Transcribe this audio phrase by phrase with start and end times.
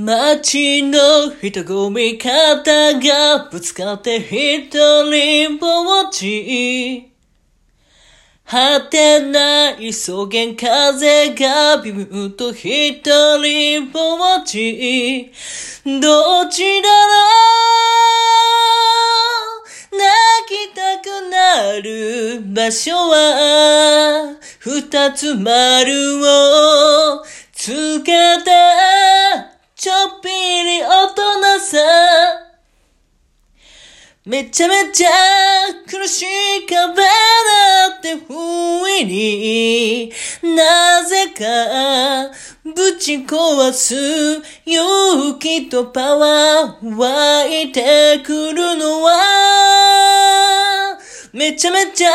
[0.00, 4.70] 街の人混み方がぶつかって一
[5.10, 7.10] 人ぼっち。
[8.46, 13.02] 果てない草原風がビューと一
[13.42, 15.32] 人ぼっち。
[15.84, 17.14] どっちだろ
[19.90, 20.06] う泣
[20.46, 28.12] きたくなる場所は二つ丸をつけ
[28.44, 28.97] て
[29.80, 31.78] ちょっぴり大人さ。
[34.26, 35.10] めちゃめちゃ
[35.86, 37.06] 苦しい壁だ
[37.96, 40.12] って不意に。
[40.42, 41.44] なぜか
[42.64, 43.94] ぶち壊す
[44.66, 50.18] 勇気とパワー湧いてくるのは。
[51.32, 52.10] めちゃめちゃ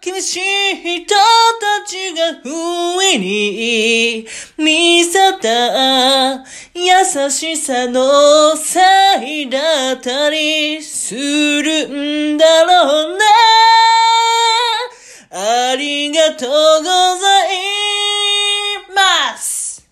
[0.00, 4.26] 厳しい人たちが不意に
[4.58, 6.44] 見せた。
[6.76, 8.80] 優しさのせ
[9.22, 11.86] いだったりする
[12.34, 13.20] んだろうね
[15.30, 17.54] ありがとうござい
[18.92, 19.88] ます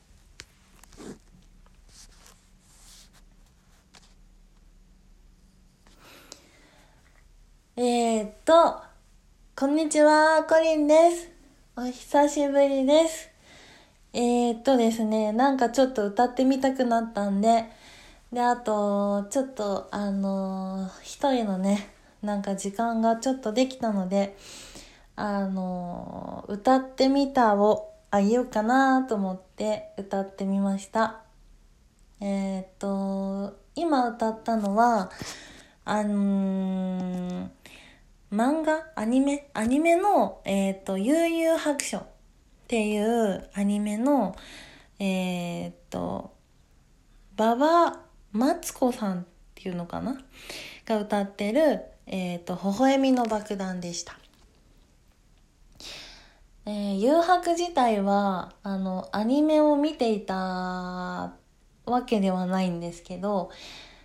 [7.77, 8.83] えー、っと、
[9.57, 11.31] こんにちは、コリンです。
[11.75, 13.32] お久しぶりです。
[14.15, 17.65] えー、っとですね、なんかちょっと歌ってみたくなったんで、
[18.31, 21.89] で、あと、ちょっと、あのー一人のね、
[22.23, 24.37] なんか時間がちょっとできたので、
[25.17, 31.21] あのー歌ってみたをあげようかなと思って歌ってみました。
[32.21, 35.11] え、っと、今歌ったのは、
[35.87, 37.49] あの
[38.31, 38.87] 漫画？
[38.95, 39.49] アニメ？
[39.55, 42.12] アニメの、えっ、と、悠々白書。
[42.73, 44.35] っていうアニメの、
[44.99, 46.33] えっ、と、
[47.37, 48.01] 馬場
[48.33, 49.25] マツコさんっ
[49.55, 50.17] ていうのかな？
[50.87, 54.17] が歌ってる、えっ、と、微笑みの爆弾でした。
[56.65, 61.35] えー誘白自体は、あの、アニメを見ていたわ
[62.07, 63.51] けではないんですけど、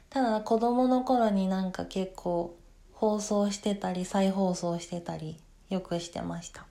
[0.10, 2.58] ただ子供の頃になんか結構
[2.92, 5.38] 放送してたり再放送してたり
[5.70, 6.66] よくしてました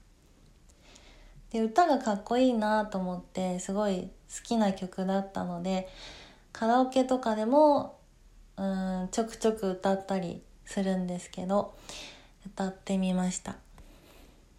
[1.57, 5.89] で歌がかっこいいなと思ってすごい好きな曲だったので
[6.53, 7.99] カラオケとかでも
[8.59, 11.75] うんちょくちょく歌ったりするんですけど
[12.45, 13.57] 歌ってみました。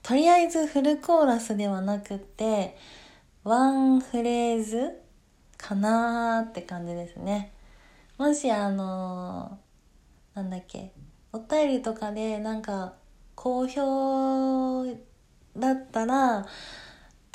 [0.02, 2.76] とりあえずフルコーラスではなくって
[3.44, 5.00] ワンフレーズ
[5.58, 7.52] かなーって感じですね。
[8.18, 9.60] もしあの
[10.34, 10.94] なんだっけ
[11.32, 12.94] お便りとかでなんか
[13.36, 14.84] 好評
[15.56, 16.46] だったら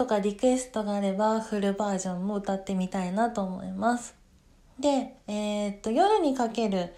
[0.02, 4.16] とかリクエストがあればフルバージョンも歌ってみたいなと思います。
[4.80, 6.92] で、えーっと、夜にかける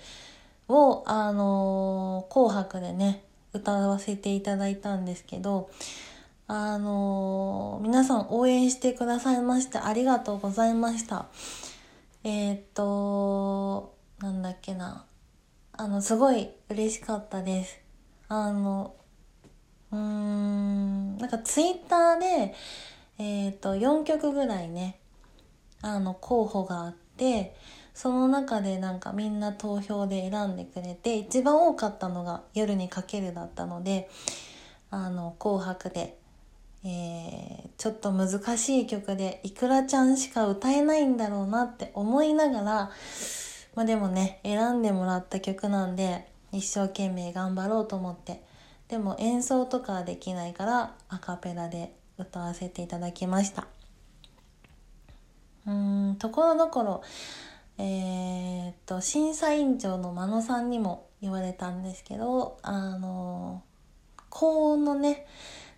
[0.68, 3.22] を、あのー紅白でね、
[3.52, 5.68] 歌わせていただいたんですけど、
[6.46, 11.26] あのー皆さん応援してくださいましてありがとうございました。
[12.22, 15.04] えーっと、なんだっけな。
[15.74, 17.78] あの、すごい嬉しかったです。
[18.28, 18.94] あの、
[19.92, 22.54] うーん、なんかツイッターで、
[23.18, 24.98] えっ、と、4曲ぐらいね、
[25.82, 27.54] あの、候補があって、
[27.94, 34.10] その中でなんかみんな投票で選んでくれて、一番多かったのが夜にかけるだったので、
[34.90, 36.18] あの、紅白で、
[36.84, 42.90] えーちょっと難しい曲で、いくらちゃんしか歌えないんだろうなって思いながら、
[43.74, 48.42] まあでもね、選んでもらった曲なんで、一生懸命頑張ろうと思って。
[48.88, 53.66] でも演奏とかはできないから、アカペラで歌わせていただきました。
[55.66, 57.02] うん、ところどころ、
[57.78, 63.62] えーっと、審査委員長の真野さんにも言われたんですけど、あの、
[64.28, 65.26] 高音のね、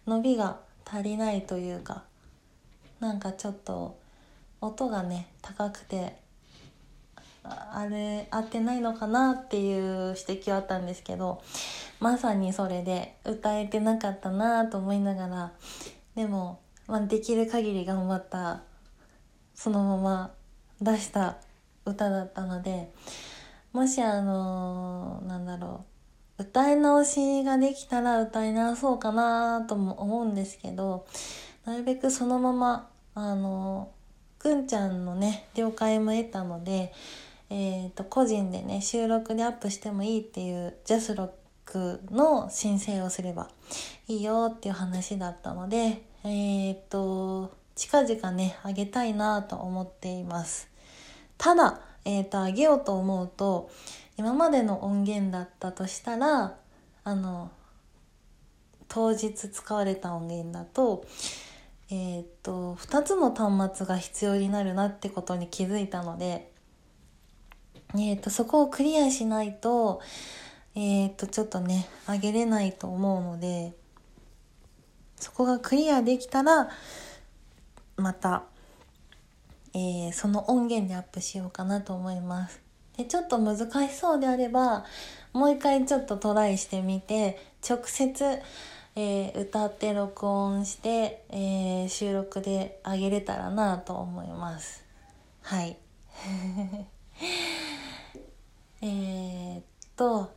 [0.07, 2.05] 伸びが足りないというか、
[3.01, 3.97] なんかちょっと、
[4.61, 6.17] 音がね、高くて、
[7.49, 11.43] ああれ合ってないのかなっていう指摘はあったんですけど
[12.01, 15.53] まさにそれで歌えてなかったなと思いながら
[16.17, 18.63] でも、まあ、できる限り頑張った
[19.55, 20.35] そのまま
[20.81, 21.37] 出した
[21.85, 22.91] 歌だったので
[23.73, 25.85] もしあのなんだろ
[26.39, 31.07] う歌い直しができたら歌い直そうかなとも思うんですけど
[31.65, 33.93] なるべくそのままあの
[34.39, 36.93] くんちゃんのね了解も得たので
[37.49, 41.31] えー、と個人でね収録でアップしてもいいっていうジャスロッ
[41.65, 43.49] クの申請をすれば
[44.09, 50.69] いいよっていう話だったのでえっ、と近々ねあげたいなと思っています。
[51.39, 53.71] ただ、えっ、と、あげようと思うと、
[54.17, 56.57] 今までの音源だったとしたら、
[57.05, 57.51] あの、
[58.89, 61.05] 当日使われた音源だと、
[61.91, 66.51] えっ、と、2つの端末が必要になるなってことに気づいたので、
[67.95, 70.01] えっ、と、そこをクリアしないと、
[70.75, 73.75] えっ、と、ちょっとね、あげれないと思うので、
[75.17, 76.69] そこがクリアできたら、
[77.97, 78.45] また、
[79.75, 82.61] えー、その音源でアップしようかなと思います。
[82.97, 83.59] で、ちょっと難
[83.89, 84.85] しそうであれば、
[85.33, 88.41] もう一回ちょっとトライしてみて、直接、
[88.95, 94.85] えー、歌って録音して、えー、収録であげれたらなと思います。
[95.43, 95.77] はい。
[98.81, 99.63] えーっ
[99.97, 100.36] と、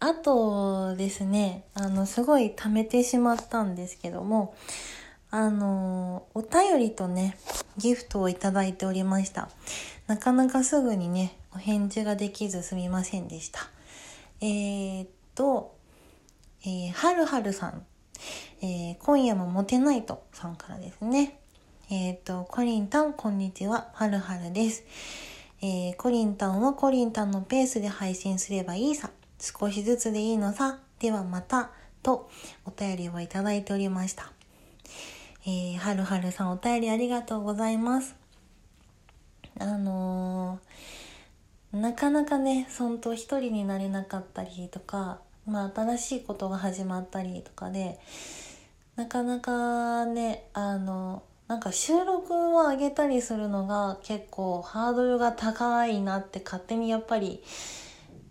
[0.00, 4.54] あとですね、あの、すごい貯めてしまったんですけども、
[5.30, 7.36] あの、お便りとね、
[7.76, 9.50] ギフトをいただいておりました。
[10.06, 13.60] なかなかすぐにね、お返事ができずすみませんでした。
[14.40, 15.76] えー、っと、
[16.64, 17.86] えー、はるはるさん、
[18.62, 21.38] えー、今夜もモテないとさんからですね。
[21.90, 24.82] えー、っと、コリンタン、こんにちは、はるはるです。
[25.60, 29.10] えー、コリンタンはコリンタンのペースで配信すればいいさ。
[29.40, 30.78] 少しずつでいいのさ。
[30.98, 31.70] ではまた。
[32.02, 32.30] と、
[32.64, 34.32] お便りをいただいておりました。
[35.46, 38.14] えー、はるはるさんお便りありがとうございます。
[39.58, 47.98] あのー、なかなかね、本当一人になれなかったりとか、まあ新しいことが始まったりとかで、
[48.96, 57.42] なかなかね、あの、なんか収録を上げたりするのが結構ハードルが高いなって勝手にやっぱり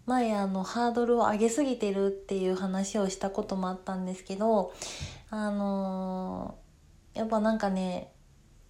[0.10, 4.74] 前あのハードルを上げすぎてるっていう話をしたこともあったんですけど
[5.30, 6.70] あのー
[7.20, 8.14] やっぱなんかね、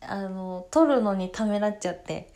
[0.01, 2.33] あの、撮るのにためらっちゃって。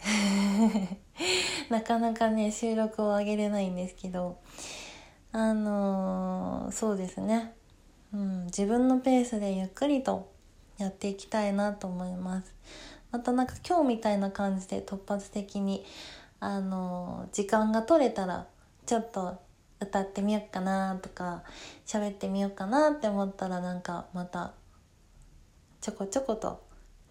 [1.70, 4.38] なかなかね、収録を上げれないんですけど、
[5.32, 7.56] あのーそうですね。
[8.14, 10.30] うん、自分のペースでゆっくりと
[10.78, 12.54] やっていきたいなと思います。
[13.12, 15.84] またなんか今日みたいな感じで突発的に、
[16.40, 18.46] あのー時間が取れたら、
[18.86, 19.40] ちょっと
[19.80, 21.44] 歌ってみようかなとか、
[21.86, 24.54] 喋ってみようかなって思ったらなんかまた
[25.82, 26.64] ちょこちょこと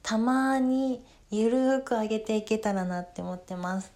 [0.02, 3.92] たまにゆるーく上げていけたらなって思ってます。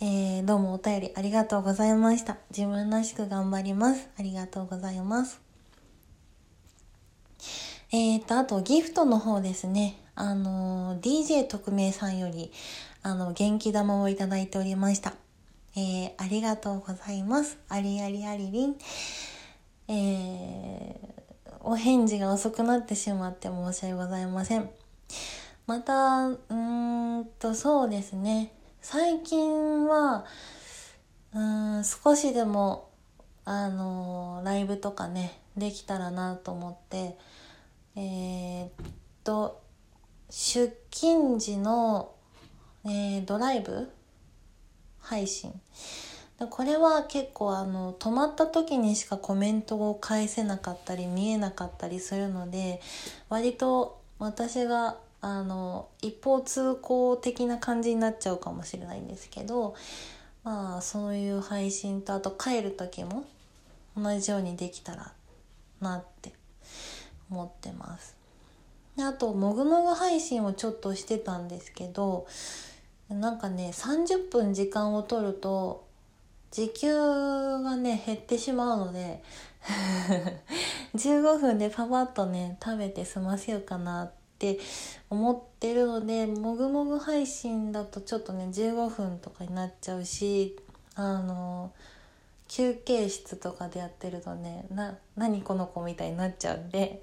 [0.00, 2.36] えー、どうもお便りありがとうございました。
[2.50, 4.08] 自分らしく頑張ります。
[4.18, 5.40] ありがとうございます。
[7.92, 9.96] えーと、あとギフトの方ですね。
[10.16, 12.52] あの DJ 特命さんより、
[13.02, 15.14] あの、元気玉をいただいておりました。
[15.76, 17.58] えー、ありがとうございます。
[17.68, 18.76] ありありありりん。
[19.88, 24.70] えー、お返事が遅くなってしまって申し訳ございません。
[25.66, 28.52] また、うーんと、そうですね。
[28.80, 30.24] 最近は、
[31.34, 32.90] うーん、少しでも、
[33.44, 37.18] あのーライブとかね、できたらなと思って、
[37.96, 38.70] えーっ
[39.24, 39.60] と、
[40.30, 42.14] 出勤時の、
[42.84, 43.90] えードライブ
[45.04, 45.52] 配信。
[46.50, 52.80] これは結構あの止まった時にしかコメントを返せなかったり見えなかったりするので
[53.28, 59.74] 割と私があの一方通行的な感じになっちゃうかもしれないんですけど
[60.42, 63.24] まあそういう配信とあと帰る時も
[63.96, 65.12] 同じようにできたら
[65.80, 66.32] なって
[67.30, 68.16] 思ってます。
[68.96, 72.26] であともぐもぐ配信をちょっとしてたんですけど
[73.20, 75.84] なんかね30分時間を取ると
[76.50, 79.22] 時給がね減ってしまうので
[80.94, 84.58] 15分でパパッとね食べて済ませようかなって
[85.10, 90.56] 思ってるのでもぐもぐ配信だとちょっとね15分とかになっちゃうし
[90.94, 91.72] あの
[92.46, 97.02] 休憩室とかでやってるとねな何この子みたいになっちゃうんで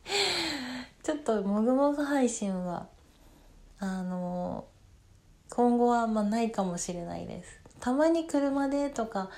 [1.02, 2.88] ちょっともぐもぐ配信は
[3.78, 4.66] あの
[5.50, 7.60] 今後はあんまないかもしれないです。
[7.80, 9.30] たまに車でとか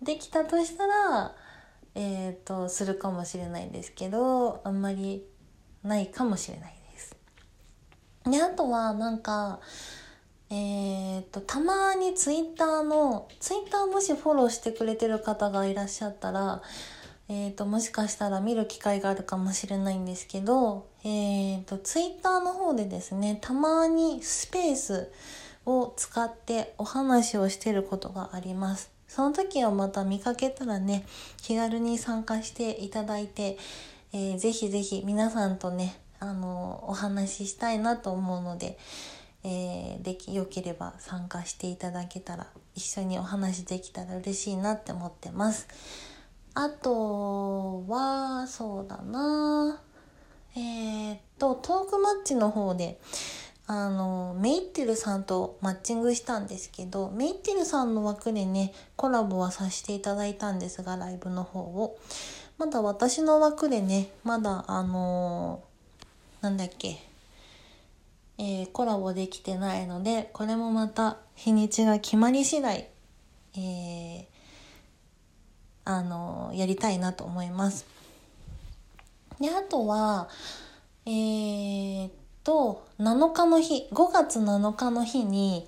[0.00, 1.34] できたとしたら
[1.94, 5.24] えっ、とするかもしれないんですけどあんまり
[5.82, 7.16] ないかもしれないです。
[8.24, 9.60] であとはなんか
[10.50, 16.62] えっ、とたまにツイッターのツイッターもしフォローしてくれてる方がいらっしゃったら
[17.32, 25.12] えー、ともしかしたら見る機会があるかもしれないんですけど、えー、とツイッターの方でですねたまにスペース
[25.64, 31.06] を使ってお話をしてることがありますその時はまた見かけたらね
[31.40, 33.56] 気軽に参加していただいて、
[34.12, 38.76] えーぜひぜひ皆さんとねあのお話ししたいなと思うので
[39.42, 45.66] えー、でき、よければ参加していただけたら、一緒にお話できたら嬉しいなって思ってます。
[46.54, 49.80] あとは、そうだな
[50.56, 53.00] えー、っと、トークマッチの方で、
[53.66, 61.96] あの、メイッテルさんとマッチングしたんですけど、メイッテルさんの枠でね、コラボはさせていただいたんですが、ライブの方を。
[62.58, 66.98] まだ私の枠でね、まだあのー、なんだっけ、
[68.38, 72.88] えー、コラボできてないので、これもまた日にちが決まり次第、
[73.54, 74.24] えー、
[75.84, 77.86] あの、やりたいなと思います。
[79.40, 80.28] で、あとは、
[81.06, 82.10] えー、
[82.44, 85.66] と、7日の日、5月7日の日に、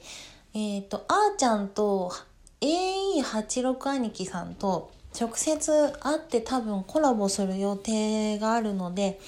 [0.55, 2.13] えっ、と、あーちゃんと
[2.61, 9.21] AE86 兄貴さんと直接会って多分コラボする予定があるので、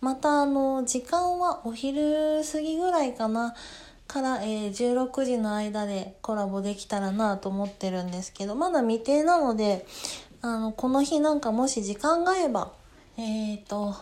[0.00, 3.54] またあの、時間はお昼過ぎぐらいかな、
[4.06, 9.86] から、えー、16時の間でコラボできたらなと思ってるんですけど、まだ未定なので、
[10.44, 12.72] あの、この日なんかもし時間が合えば、
[13.16, 13.94] えっ、ー、と、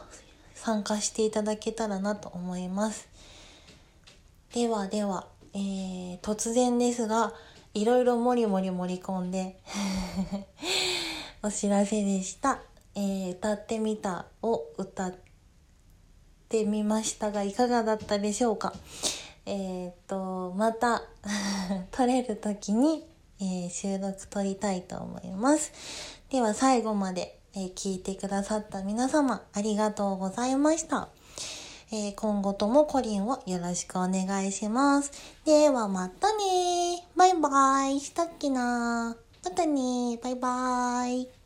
[0.55, 3.11] 参加していただけたらなと思います。
[4.55, 7.35] ではでは、えー、突然ですが、
[7.75, 9.61] いろいろもりもり盛り込んで
[11.45, 12.61] お知らせでした。
[12.95, 15.15] えー、歌ってみたを歌っ
[16.49, 18.73] てみましたが、いかがだったでしょうか？
[19.45, 21.03] えっ、と、また
[21.93, 23.07] 撮れる時に、
[23.41, 26.20] えー、収録撮りたいと思います。
[26.31, 31.09] では最後まで、え、聞いてくださった皆様、ありがとうございました。
[31.93, 35.11] え、今後ともコリンをよろしくお願いします。
[35.45, 37.99] ではまたねバイバイ。
[37.99, 41.40] したっけなまたねバイバーイ。